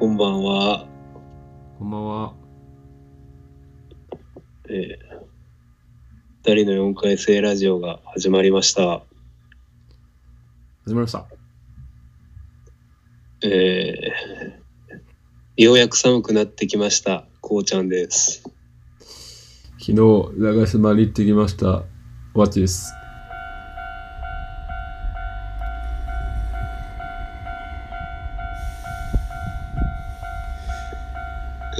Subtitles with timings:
[0.00, 0.86] こんばんは。
[1.78, 2.34] こんばんは。
[4.70, 8.82] えー、二人の4回生ラジオが始まりました。
[8.82, 9.04] 始
[10.86, 11.26] まりました。
[13.42, 17.26] えー、ようやく寒くなってきました。
[17.42, 18.42] こうちゃんです。
[19.78, 19.94] 昨日、
[20.38, 21.84] 長島に行ってきました。
[22.32, 22.90] ワッチです。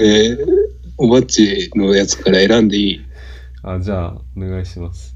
[0.03, 0.45] えー、
[0.97, 3.01] おばっちのやつから選んでいい？
[3.61, 5.15] あ、じゃあ、お願いします。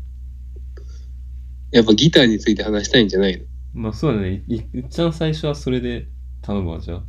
[1.72, 3.46] やっぱギターについて話したいんじゃないの？
[3.74, 4.44] まあそうだね。
[4.48, 6.08] いいっちゃん最初はそれで
[6.44, 7.04] 頼むわ、じゃあ。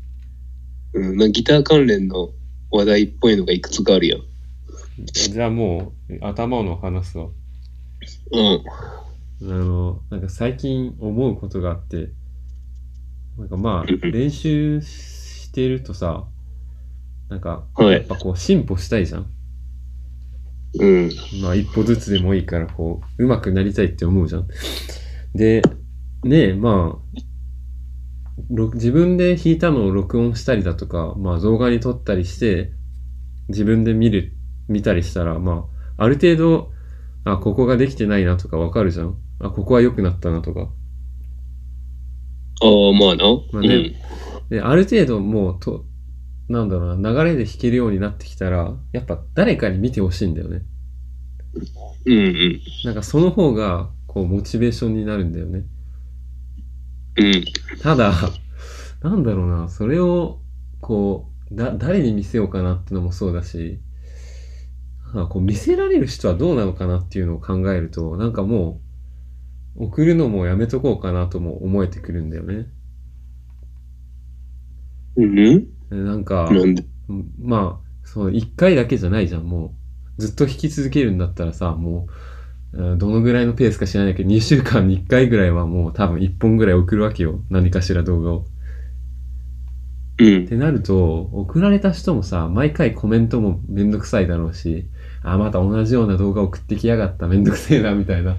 [0.95, 2.31] うん、なんかギター関連の
[2.71, 4.21] 話題っぽいのがいくつかあるやん。
[5.13, 7.29] じゃあもう、頭の話すわ。
[8.33, 8.65] うん。
[9.43, 12.09] あの、なんか最近思うことがあって、
[13.37, 16.27] なんかまあ、うん練習してるとさ、
[17.29, 17.93] なんか、はい。
[17.93, 19.27] やっぱこう進歩したいじゃん。
[20.79, 21.11] うん。
[21.43, 24.49] まあ一歩ずつでもいいから、こう、上手くなりたいって思うじゃん。
[25.35, 25.63] で、
[26.25, 27.21] ねえ、まあ、
[28.51, 32.73] ろ自分で弾いたのを録音したりだとか、まあ動画に撮ったりして、
[33.49, 34.33] 自分で見る、
[34.69, 36.71] 見たりしたら、まあ、ある程度、
[37.25, 39.17] あ、ここができてないなとかわかるじゃん。
[39.41, 40.61] あ、ここは良くなったなとか。
[40.61, 40.65] あ
[42.67, 43.25] あ、まあな。
[43.53, 43.95] まあね
[44.51, 45.85] で、ある程度もう、と、
[46.49, 50.63] なんだろうな、流れで弾けるようになってきたら、やっぱ誰かに見てほしいんだよね。
[52.07, 52.15] うん。
[52.15, 52.61] うんうん。
[52.85, 55.65] なんかその方が、こう、モチベーションになるんだよね。
[57.17, 57.45] うん。
[57.83, 58.13] ただ、
[59.03, 60.41] なんだろうな、それを、
[60.81, 63.81] こう、だ、誰に見せようかなってのもそうだし、
[65.15, 68.81] あこう見せられる人はどうなのかなっていうのを考えると、なんかも
[69.77, 72.67] う、送るのもやめとこうかなとも思えてくるんだよね。
[75.17, 76.51] うんなんか、
[77.41, 79.75] まあ、そう、一回だけじゃないじゃん、も
[80.19, 80.23] う。
[80.23, 82.07] ずっと弾き続けるんだったらさ、も
[82.73, 87.41] う、うんどのぐらいのペースか知らないけど、2週間に1回ぐらいはもう多分1本ぐらい送るわけよ。
[87.49, 88.45] 何かしら動画を。
[90.19, 90.49] うんっ。
[90.49, 94.87] てなると、送られた人もさ、毎回コメントもめんどくさいだろうし、
[95.23, 98.37] あ、また同じような動画送ってきやがった、めんどくせえな、みたいな。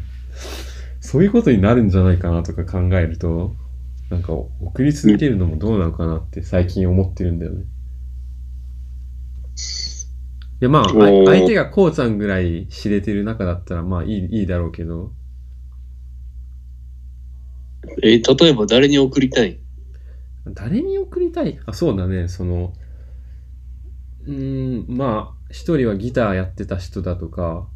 [1.00, 3.56] そういうことになるんじゃないかなとか考えると、
[4.10, 7.66] なんか送り続けるのもどうなのかなって最近思ってるんだよね。
[10.60, 15.14] いやまあ、相手がこうちゃんぐらい知れてる中だったらまあいいいいだろうけど、
[18.02, 19.60] えー例えば誰に送りたい？
[20.54, 21.60] 誰に送りたい？
[21.66, 22.74] あ、そうだね、その、
[24.26, 27.68] うーん、まあ、一人はギターやってた人だとか、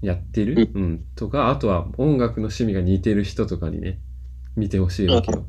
[0.00, 0.70] やってる？
[0.74, 4.00] うん、とか、あとは音楽の趣味が似てる人とかにね、
[4.56, 5.46] 見てほしいわけよ。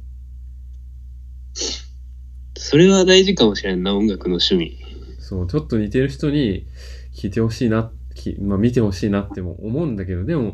[2.58, 4.78] それは大事かもしれんな、音楽の趣味。
[5.19, 6.68] そう、ちょっと似てる人に
[7.14, 10.53] 聞いてほしいな、きまあ見てほしいなっても思うんだけど、でも、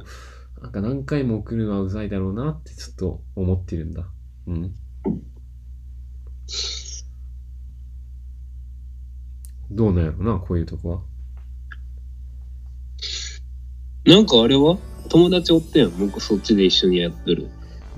[0.62, 4.10] なんか何回も送るのはうざいだろうなってちょっと思ってるんだ。
[4.48, 4.76] うん。
[9.72, 11.02] どうなんやろな、こういうとこは。
[14.06, 14.80] なんかあれは？
[15.10, 17.50] 友達おってんもうそっちで一緒にやってる。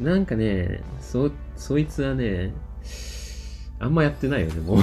[0.01, 2.51] なんかね、そ、そいつはね、
[3.79, 4.79] あんまやってないよね、もう。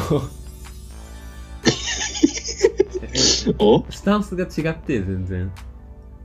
[3.59, 3.84] お？
[3.91, 5.53] スタンスが違って、全然。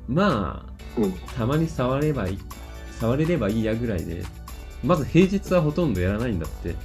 [0.08, 1.12] まあ、うん。
[1.36, 2.40] たまに触ればいい、
[3.00, 4.24] 触れればいいやぐらいで、
[4.84, 6.76] まず平日はほとんどやらないんだって。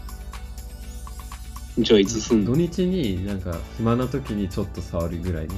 [1.78, 2.52] じゃあいつすんの？
[2.52, 5.48] 土日になんか暇な時にちょっと触るぐらい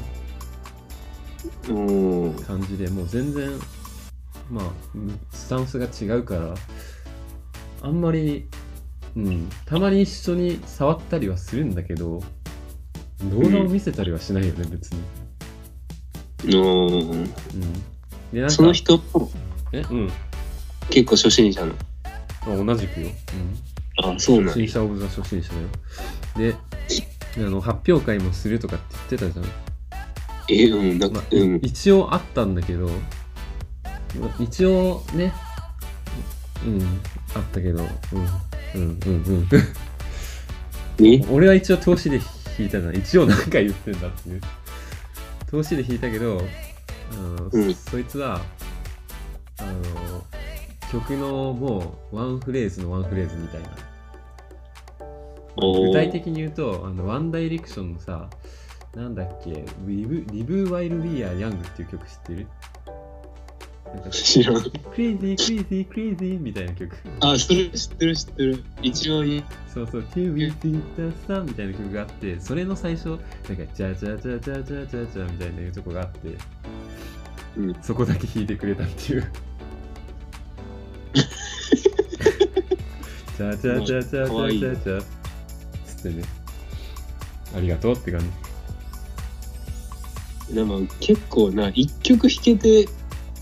[1.68, 2.34] のうん。
[2.42, 3.50] 感じで、もう全然、
[4.50, 4.64] まあ、
[5.30, 6.54] スタンスが違うから、
[7.82, 8.46] あんまり、
[9.16, 12.20] うん、たまに一緒に触ったりはするんだけど、
[13.24, 15.00] 動画を見せたりはしないよね、別に。
[16.46, 17.10] うん。
[17.10, 17.24] うん。
[18.32, 19.30] で、なんか、その人も
[19.72, 20.10] え、うん。
[20.90, 21.74] 結構初心者の。
[22.46, 23.08] まあ、同じくよ。
[23.98, 24.14] うん。
[24.14, 25.52] あ、そうなんや初心者オブザ初心者
[26.36, 26.52] だよ。
[26.52, 26.56] で、
[27.36, 28.84] あの、発表会もするとかって
[29.16, 29.46] 言ってたじゃん。
[30.48, 31.60] え、うん、なんまあ、か、うん。
[31.62, 32.96] 一応あったんだけど、まあ
[34.38, 35.32] 一応ね、
[36.66, 37.00] うん、
[37.34, 37.82] あったけど、
[38.74, 39.48] うん、うん、うん、うん。
[40.98, 42.96] ね俺は一応投資で弾いたじゃん。
[42.96, 44.40] 一応何回言ってんだっていう。
[45.50, 46.42] 投資で弾いたけど、
[47.12, 47.74] あのうん。
[47.74, 48.40] そいつは、
[49.58, 50.24] あの、
[50.90, 53.68] 曲のもうワンフレーズのワンフレーズみたいな。
[55.56, 58.28] 具体的に言うと、あの、ワンダイレクションのさ、
[58.94, 62.46] なんだっけ、 Live, Live While We're Young っていう曲知ってる？
[64.10, 64.62] 知らん。
[64.62, 66.96] crazy, crazy, crazy みたいな曲。
[67.20, 68.64] あ、それ知ってる知ってる。
[68.82, 69.44] 一番いい。
[69.72, 76.36] そうそう、To be the sun みたいな曲があって、それの最初、なんか、ジャジャジャジャジャジャジャみたいなとこがあって、
[77.56, 79.26] うんそこだけ弾いてくれたっていう。
[83.36, 85.02] ジ ャジャジャジャジャジャジャ
[85.84, 86.24] つってね。
[87.56, 88.26] ありがとうって感じ。
[90.54, 92.88] でも結構な、一曲弾けて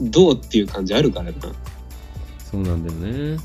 [0.01, 1.33] どうっていう感じあるからな。
[1.33, 1.49] こ
[2.51, 3.39] そうなんだよね。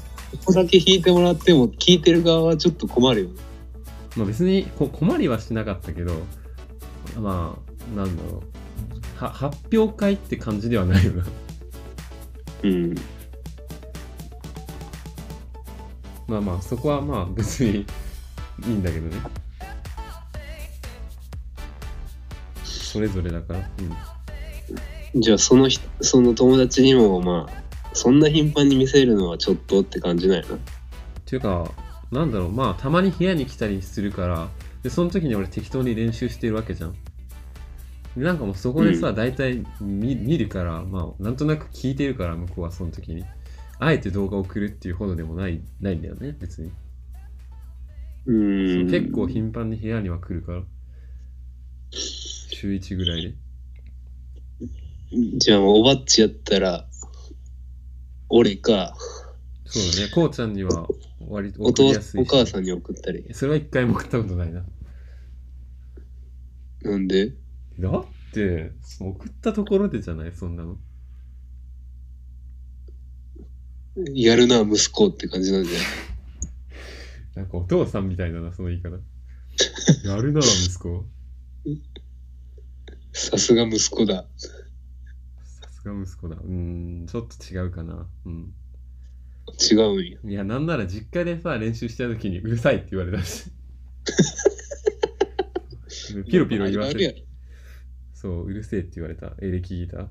[0.46, 3.36] こだけ弾いてもらっても、聴いてる側はちょっと困るよね。
[4.16, 6.14] まあ別にこ困りはしなかったけど、
[7.20, 8.44] まあ、なんだろ
[9.20, 9.24] う。
[9.24, 11.26] は発表会って感じではないよな。
[12.64, 12.96] うん。
[16.28, 17.86] まあまあ、そこはまあ別に
[18.66, 19.18] いいんだけどね。
[22.64, 23.60] それぞれだから。
[23.60, 23.92] うん。
[25.16, 27.64] じゃあその人、その友達にもまあ、
[27.94, 30.56] そんな頻繁に見せるのはちょっとって感じないな。
[30.56, 30.60] っ
[31.26, 31.70] ていうか、
[32.12, 34.50] なんだろう、まあ、たまに部屋に来たりするから、
[34.82, 36.96] で、その時に俺適当に練習してるわけじゃん。
[38.18, 43.24] でなんかもうそこでさ、うん大体見見るから、まあ、なんとなく聞いてるから、向こうはその時に。
[43.80, 46.72] あえて動画を送るっていうほどでもない、ないんだよね、別に。
[48.26, 48.90] うーん。
[48.90, 50.64] 結構頻繁に部屋には来るから。
[51.92, 53.36] 週1ぐらいで。
[55.38, 56.88] じゃあもうおばっちやったら、
[58.30, 58.96] 俺か、
[59.66, 60.88] そうだね、こうちゃんには
[61.28, 63.26] 割と送りやすいしお母さんに送ったり。
[63.34, 64.64] それは一回も送ったことないな。
[66.84, 67.34] なんで？
[67.80, 70.78] だって、送ったところでじゃない、そんなの。
[74.14, 75.84] やるな、息子って感じなんじゃない？
[77.36, 78.98] なんかお父さんみたいだな、その言い方。
[80.08, 81.06] やるな、息子。
[83.12, 84.26] さすが息子だ。
[85.84, 86.38] が息子だ。
[86.38, 88.08] うーん、ちょっと違うかな。
[88.26, 88.54] うん。
[89.72, 90.20] 違うんや。
[90.24, 93.52] いや、なんなら実家でさ、練習した時にうるさいって言われたし。
[96.30, 97.26] ピロピロ言わせある。
[98.14, 99.36] そう、うるせえって言われた。
[99.42, 100.00] エレキギター？
[100.02, 100.10] ろ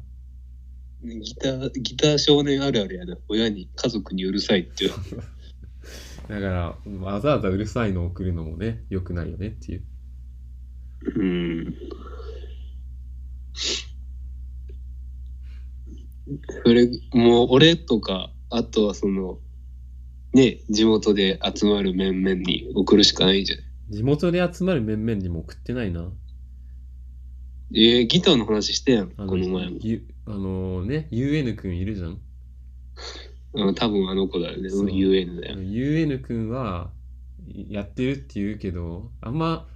[1.02, 3.16] ギター、ギター少年あるあるやな。
[3.28, 4.92] 親に、家族にうるさいって言う。
[6.28, 9.84] だから、わざわざうるさいのを送るのもね、良くないよねっていう。
[11.16, 11.74] うん。
[16.64, 19.38] それ、もう俺とか、あとはその、
[20.32, 23.58] ね、地元で集まる面々に送るしかないじゃん。
[23.92, 26.10] 地元で集まる面々にも送ってないな。
[27.74, 29.78] えー、ギターの話してやん、あこの前も。
[29.80, 32.18] ゆあのね、UN くんいるじゃん。
[33.54, 34.68] うん、多分あの子だよね。
[34.70, 35.56] UN だよ。
[35.60, 36.90] UN くんは
[37.68, 39.66] やってるって言うけど、あんま、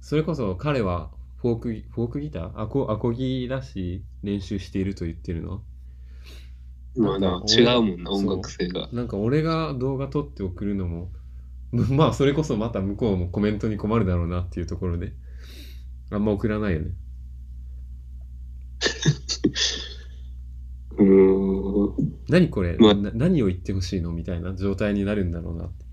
[0.00, 2.60] それこそ彼はフォークギ、フォークギター？
[2.60, 5.62] アコアコギだし練習していると言ってるの？
[6.96, 8.88] まあな違うもんな、音楽性が。
[8.92, 11.12] なんか俺が動画撮って送るのも、
[11.72, 15.12] まあそれこそまた向こうもコメントに困るだろうなっていうところで、
[16.10, 16.90] あんま送らないよね。
[20.98, 22.14] うーん。
[22.28, 25.84] 何これ、ま何を言ってほしいのみたいな状態になるんだろうなって。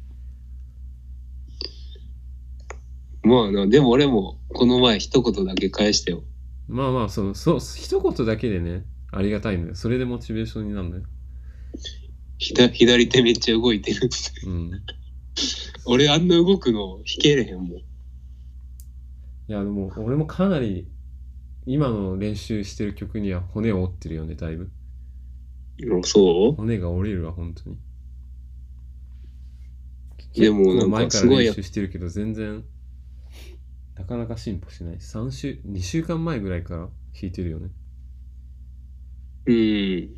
[3.23, 6.23] まあな、でも俺もこの前一言だけ返したよ。
[6.67, 9.75] まあまあ、その、そう、一言だけでね、ありがたいのよ。
[9.75, 11.03] それでモチベーションになるのよ。
[12.37, 14.09] 左左手めっちゃ動いてる。
[14.45, 14.71] うん。
[15.85, 17.67] 俺あんな動くの弾けれへんもん。
[17.67, 17.83] い
[19.47, 20.87] や、でも、俺もかなり、
[21.65, 24.69] 今の練習してる曲には骨を折ってるよね、だいぶ。
[26.01, 26.53] あそう？
[26.55, 27.77] 骨が折れるわ、本当に。
[30.35, 32.63] でもなん前からすごいや練習してるけど、全然、
[33.97, 35.01] なかなか進歩しない。
[35.01, 36.91] 3週、2週間前ぐらいから弾
[37.23, 37.69] いてるよね。
[39.45, 40.17] うん。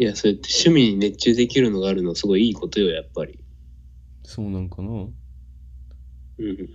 [0.00, 3.44] いや、そうやって趣味に熱中できるのがあるのはすごいいいことよ、やっぱり。
[4.24, 6.68] そうなんかなうん。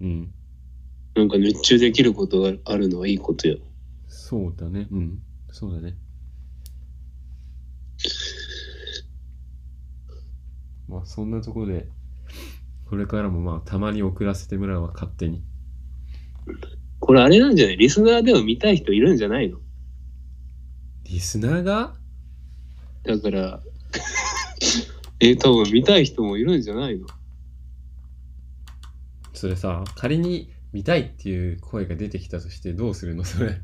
[0.00, 0.34] うん。
[1.14, 3.58] なんか熱中できることがあるのはいいことよ。
[4.06, 4.88] そうだね。
[4.90, 5.18] うん。
[5.50, 5.96] そうだね。
[10.88, 11.88] まあ、そんなところで、
[12.88, 15.42] これからもまあ、たまに送らせてもらうわ、勝手に。
[17.00, 17.76] これあれなんじゃない？
[17.76, 19.58] リスナーでも見たい人いるんじゃないの？
[21.04, 21.94] リスナーが？
[23.04, 23.62] だから、
[25.20, 27.06] え、多分見たい人もいるんじゃないの？
[29.34, 33.24] それさ、仮に見たいっていう声が出てきたとしてどうするの？
[33.24, 33.60] それ。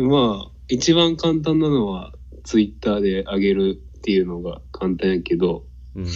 [0.00, 2.12] まあ、一番簡単なのは、
[2.44, 6.06] ツイッターで上げるっていうのが簡単やけど、うん。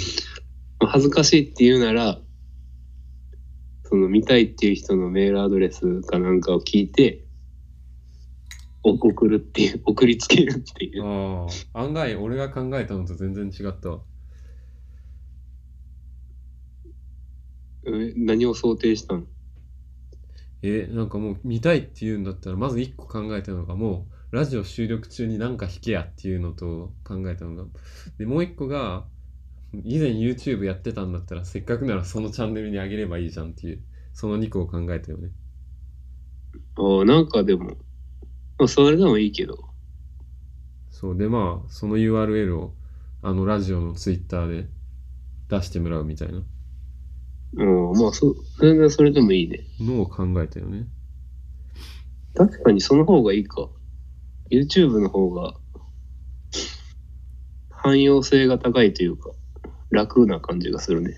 [0.85, 2.21] まあ恥ずかしいって言うなら、
[3.85, 7.25] そその見たいっていう人のメールアドレスかなんかを聞いて、
[8.83, 11.03] お送るっていう、 送りつけるっていう。
[11.03, 14.03] ああ、案外俺が考えたのと全然違ったわ。
[17.87, 19.25] え何を想定したの？
[20.61, 27.65] えなんかもう見たいっていうんだったらまず一個考えたのがもうラジオ収録中になんか弾けやっていうのと考えたのが
[28.19, 29.07] でもう一個が
[29.85, 35.31] 以前 YouTube やってたんだったらせっかくならそのチャンネルにあげればいいじゃんっていうその2個を考えたよね
[36.77, 37.71] ああ、なんかでも、
[38.59, 39.59] まあ、それでもいいけど。
[40.91, 42.75] そうでまあその URL を
[43.21, 44.69] あのラジオの Twitter で
[45.49, 46.43] 出してもらうみたいな
[47.57, 49.61] うん、まあそ、全然それでもいいね。
[49.81, 50.87] のを考えたよね
[52.35, 53.69] 確かにその方がいいか。
[54.51, 55.55] YouTube の方が、
[57.71, 59.31] 汎用性が高いというか、
[59.95, 61.17] 楽な感じがするね。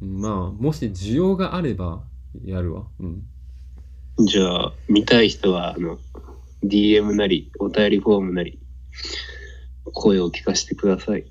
[0.00, 2.02] まあもし需要があれば
[2.44, 2.86] やるわ。
[2.98, 3.22] うん。
[4.26, 5.98] じゃあ、見たい人は、あの、
[6.62, 8.58] DM なり、お便りフォームなり、
[9.92, 11.24] 声を聞かせてください。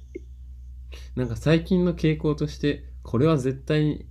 [1.16, 4.06] なんか最近の傾向としてこれは絶対に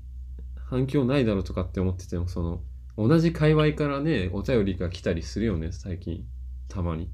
[0.56, 2.60] 反響ないだろうとかって思っててもその
[2.98, 6.24] 同じ界隈からねお便りが来たりするよね最近。
[6.68, 7.08] たまに。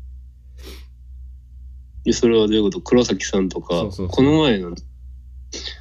[2.05, 2.81] でそれはどういうこと？
[2.81, 4.09] 黒崎さんとか、そうそうそう。
[4.09, 4.75] この前の、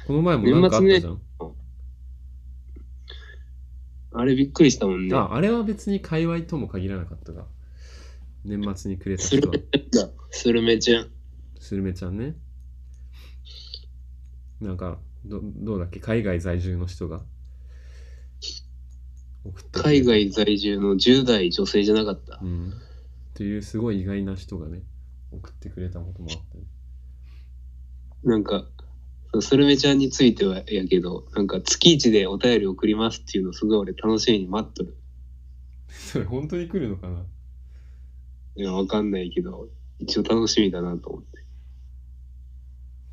[0.06, 1.20] この前もなんかあったじゃん、
[4.12, 5.16] あれびっくりしたもんね。
[5.16, 7.46] ああれは別に界隈とも限らなかったが
[8.44, 10.12] 年末にくれたスル人はメちゃんだ。
[10.30, 11.10] スルメちゃん。
[11.58, 12.34] スルメちゃんね
[14.60, 16.00] なんかどどうだっけ？
[16.00, 17.22] 海外在住の人が
[19.44, 22.38] 送ってくれた海外在住の10代女性じゃなかった？
[22.42, 22.46] う。
[22.46, 22.70] ん。
[22.70, 22.72] っ
[23.34, 24.82] ていうすごい意外な人がね、
[25.32, 26.58] 送ってくれたこともあって。
[28.22, 28.64] なんか、
[29.40, 34.96] スルメちゃんについてはやけど、なんか月一でお便り送りますっていうのすごい俺楽しみに待っとる。
[35.88, 37.24] それ本当に来るのかな？
[38.56, 41.44] いや、わかんないけど、一応楽しみだなと思って。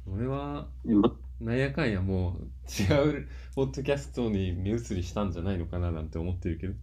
[0.07, 6.73] 俺は、でまなんやかんやもう違うポッドキャストに目移りしたんじゃないのかななんて思ってるけど。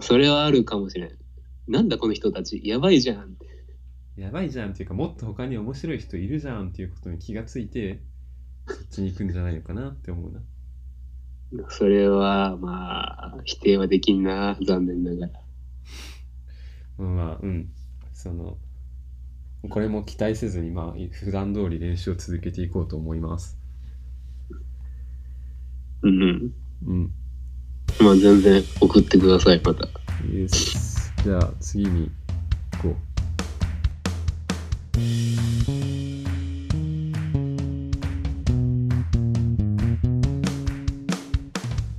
[0.00, 1.10] それはあるかもしれん。
[1.68, 3.47] なんだこの人たち、やばいじゃんって。
[4.18, 8.00] やばいじゃんっていうか、もっと他に面白い人いるじゃんっていうことに気がついて、
[8.66, 10.40] そっちに行くんじゃないのかなって思うな。
[11.68, 15.32] それは、まあ、否定はできんな、残念ながら。
[16.98, 17.68] まあまあ、うん。
[18.12, 18.58] その、
[19.70, 23.56] これも期待せずに、まあ、普段通り練習を続けていこうと思います。
[26.02, 26.54] うんうん。
[26.86, 27.12] うん。
[28.00, 29.88] まあ、全然送ってください、また。
[31.22, 32.10] じゃあ次に
[34.98, 35.00] お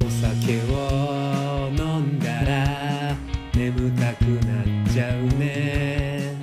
[0.10, 3.16] 酒を飲んだら
[3.56, 6.36] 眠たくなっちゃうね。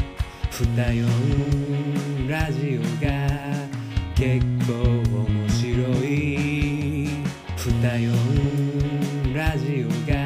[0.50, 0.64] 二
[0.96, 1.06] 四
[2.26, 3.06] ラジオが
[4.14, 4.72] 結構
[5.26, 5.62] 面白
[6.02, 7.08] い。
[7.56, 7.68] 二
[8.02, 10.25] 四ラジオが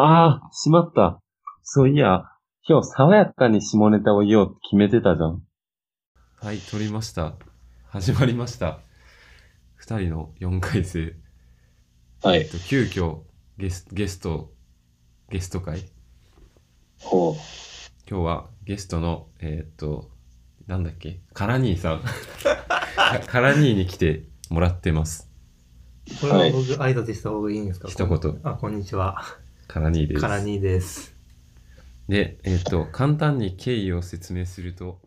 [0.00, 1.20] ああ、しまった。
[1.62, 2.24] そういや、
[2.68, 5.42] 今日爽やかに下ネタを言おうって決めてたじゃん。
[6.40, 7.34] はい、撮りました。
[7.88, 8.78] 始まりました。
[9.76, 11.14] 二人の4回生。
[12.22, 12.50] はいえっ。
[12.50, 13.20] と、急遽
[13.58, 14.52] ゲスゲスト、
[15.30, 15.84] ゲスト会？
[17.00, 17.34] ほう。
[18.08, 20.10] 今日はゲストの、えーっと、
[20.66, 22.00] なんだっけ、カラ兄さん。
[22.00, 22.06] か
[23.26, 25.28] カラ兄に来てもらってます。
[26.20, 27.88] これは僕、挨拶した方がいいんですか？
[27.88, 29.22] 一言あ、こんにちは。
[29.68, 30.20] カラ兄です。
[30.20, 31.14] カラニーです。
[32.08, 35.00] で、えーっと、簡単に経緯を説明すると、